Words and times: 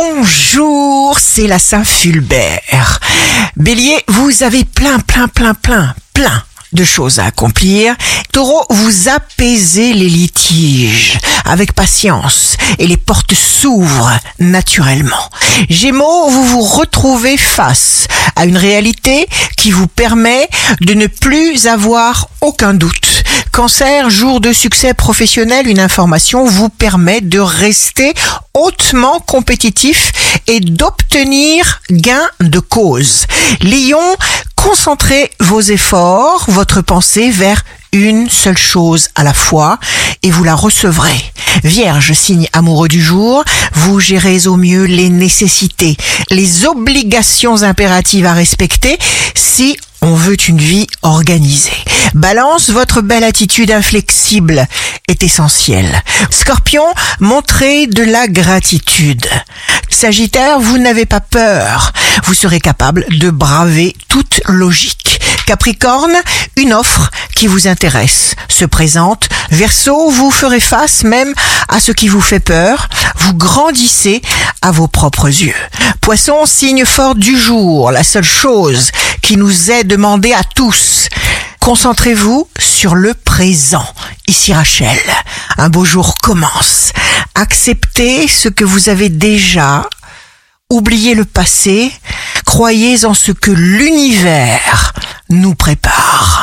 Bonjour, 0.00 1.18
c'est 1.18 1.48
la 1.48 1.58
Saint-Fulbert. 1.58 3.00
Bélier, 3.56 3.98
vous 4.06 4.44
avez 4.44 4.64
plein, 4.64 5.00
plein, 5.00 5.26
plein, 5.26 5.54
plein, 5.54 5.92
plein 6.14 6.44
de 6.72 6.84
choses 6.84 7.18
à 7.18 7.24
accomplir. 7.24 7.96
Taureau, 8.32 8.64
vous 8.70 9.08
apaisez 9.08 9.94
les 9.94 10.08
litiges 10.08 11.18
avec 11.44 11.72
patience 11.72 12.56
et 12.78 12.86
les 12.86 12.96
portes 12.96 13.34
s'ouvrent 13.34 14.16
naturellement. 14.38 15.30
Gémeaux, 15.68 16.30
vous 16.30 16.44
vous 16.44 16.62
retrouvez 16.62 17.36
face 17.36 18.06
à 18.36 18.44
une 18.44 18.56
réalité 18.56 19.26
qui 19.56 19.72
vous 19.72 19.88
permet 19.88 20.48
de 20.80 20.94
ne 20.94 21.08
plus 21.08 21.66
avoir 21.66 22.28
aucun 22.40 22.72
doute. 22.72 23.07
Cancer, 23.52 24.08
jour 24.10 24.40
de 24.40 24.52
succès 24.52 24.94
professionnel, 24.94 25.66
une 25.68 25.80
information 25.80 26.44
vous 26.44 26.68
permet 26.68 27.20
de 27.20 27.40
rester 27.40 28.14
hautement 28.54 29.20
compétitif 29.20 30.12
et 30.46 30.60
d'obtenir 30.60 31.80
gain 31.90 32.28
de 32.40 32.60
cause. 32.60 33.26
Lion, 33.62 34.16
concentrez 34.56 35.30
vos 35.40 35.60
efforts, 35.60 36.44
votre 36.48 36.82
pensée 36.82 37.30
vers 37.30 37.64
une 37.92 38.28
seule 38.28 38.58
chose 38.58 39.08
à 39.14 39.24
la 39.24 39.34
fois 39.34 39.78
et 40.22 40.30
vous 40.30 40.44
la 40.44 40.54
recevrez. 40.54 41.32
Vierge, 41.64 42.12
signe 42.12 42.48
amoureux 42.52 42.88
du 42.88 43.02
jour, 43.02 43.42
vous 43.72 43.98
gérez 43.98 44.46
au 44.46 44.56
mieux 44.56 44.84
les 44.84 45.08
nécessités, 45.08 45.96
les 46.30 46.66
obligations 46.66 47.62
impératives 47.62 48.26
à 48.26 48.34
respecter 48.34 48.98
si 49.34 49.76
on 50.08 50.14
veut 50.14 50.36
une 50.48 50.58
vie 50.58 50.86
organisée. 51.02 51.84
Balance, 52.14 52.70
votre 52.70 53.02
belle 53.02 53.24
attitude 53.24 53.70
inflexible 53.70 54.66
est 55.06 55.22
essentielle. 55.22 56.02
Scorpion, 56.30 56.86
montrez 57.20 57.86
de 57.86 58.04
la 58.04 58.26
gratitude. 58.26 59.26
Sagittaire, 59.90 60.60
vous 60.60 60.78
n'avez 60.78 61.04
pas 61.04 61.20
peur. 61.20 61.92
Vous 62.24 62.32
serez 62.32 62.58
capable 62.58 63.04
de 63.10 63.28
braver 63.28 63.94
toute 64.08 64.40
logique. 64.46 65.20
Capricorne, 65.46 66.16
une 66.56 66.72
offre 66.72 67.10
qui 67.34 67.46
vous 67.46 67.68
intéresse 67.68 68.34
se 68.48 68.64
présente. 68.64 69.28
Verseau, 69.50 70.10
vous 70.10 70.30
ferez 70.30 70.60
face 70.60 71.04
même 71.04 71.34
à 71.68 71.80
ce 71.80 71.92
qui 71.92 72.08
vous 72.08 72.20
fait 72.20 72.40
peur. 72.40 72.88
Vous 73.16 73.34
grandissez 73.34 74.22
à 74.62 74.70
vos 74.70 74.88
propres 74.88 75.28
yeux. 75.28 75.54
Poisson, 76.00 76.46
signe 76.46 76.84
fort 76.84 77.14
du 77.14 77.38
jour. 77.38 77.90
La 77.90 78.02
seule 78.02 78.24
chose 78.24 78.90
qui 79.28 79.36
nous 79.36 79.70
est 79.70 79.84
demandée 79.84 80.32
à 80.32 80.42
tous. 80.42 81.10
Concentrez-vous 81.60 82.48
sur 82.58 82.94
le 82.94 83.12
présent. 83.12 83.84
Ici 84.26 84.54
Rachel, 84.54 84.98
un 85.58 85.68
beau 85.68 85.84
jour 85.84 86.14
commence. 86.22 86.94
Acceptez 87.34 88.26
ce 88.26 88.48
que 88.48 88.64
vous 88.64 88.88
avez 88.88 89.10
déjà. 89.10 89.86
Oubliez 90.70 91.14
le 91.14 91.26
passé. 91.26 91.92
Croyez 92.46 93.04
en 93.04 93.12
ce 93.12 93.32
que 93.32 93.50
l'univers 93.50 94.94
nous 95.28 95.54
prépare. 95.54 96.37